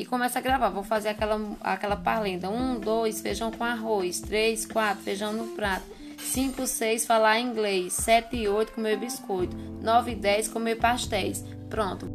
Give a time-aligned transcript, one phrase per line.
[0.00, 0.70] e começa a gravar.
[0.70, 2.48] Vou fazer aquela, aquela parlenda.
[2.48, 4.18] Um, dois, feijão com arroz.
[4.18, 5.84] Três, quatro, feijão no prato.
[6.18, 7.92] Cinco, seis, falar inglês.
[7.92, 9.54] Sete e oito, comer biscoito.
[9.82, 11.44] Nove e dez, comer pastéis.
[11.68, 12.10] Pronto.